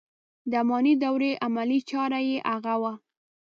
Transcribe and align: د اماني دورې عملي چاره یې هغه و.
د 0.49 0.53
اماني 0.63 0.93
دورې 1.03 1.31
عملي 1.45 1.79
چاره 1.89 2.19
یې 2.29 2.37
هغه 2.51 2.73
و. 2.81 2.83